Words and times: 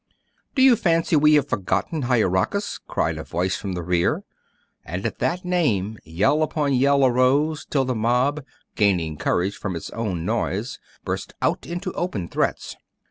'Do 0.55 0.63
you 0.63 0.75
fancy 0.75 1.15
we 1.15 1.35
have 1.35 1.47
forgotten 1.47 2.05
Hieracas?' 2.05 2.79
cried 2.87 3.19
a 3.19 3.23
voice 3.23 3.55
from 3.55 3.73
the 3.73 3.83
rear; 3.83 4.23
and 4.83 5.05
at 5.05 5.19
that 5.19 5.45
name, 5.45 5.99
yell 6.03 6.41
upon 6.41 6.73
yell 6.73 7.05
arose, 7.05 7.65
till 7.65 7.85
the 7.85 7.93
mob, 7.93 8.43
gaining 8.75 9.15
courage 9.15 9.55
from 9.57 9.75
its 9.75 9.91
own 9.91 10.25
noise, 10.25 10.79
burst 11.05 11.35
out 11.39 11.67
into 11.67 11.93
open 11.93 12.27
threats. 12.27 12.75